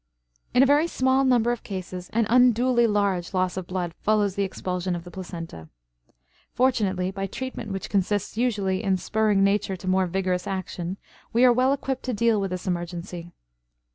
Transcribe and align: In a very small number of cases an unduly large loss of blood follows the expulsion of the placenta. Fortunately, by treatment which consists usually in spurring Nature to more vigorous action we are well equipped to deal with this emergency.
In 0.55 0.63
a 0.63 0.65
very 0.65 0.87
small 0.87 1.23
number 1.23 1.51
of 1.51 1.61
cases 1.61 2.09
an 2.11 2.25
unduly 2.27 2.87
large 2.87 3.35
loss 3.35 3.55
of 3.55 3.67
blood 3.67 3.93
follows 4.01 4.33
the 4.33 4.41
expulsion 4.41 4.95
of 4.95 5.03
the 5.03 5.11
placenta. 5.11 5.69
Fortunately, 6.55 7.11
by 7.11 7.27
treatment 7.27 7.71
which 7.71 7.87
consists 7.87 8.35
usually 8.35 8.81
in 8.83 8.97
spurring 8.97 9.43
Nature 9.43 9.75
to 9.75 9.87
more 9.87 10.07
vigorous 10.07 10.47
action 10.47 10.97
we 11.33 11.45
are 11.45 11.53
well 11.53 11.71
equipped 11.71 12.01
to 12.05 12.15
deal 12.15 12.41
with 12.41 12.49
this 12.49 12.65
emergency. 12.65 13.31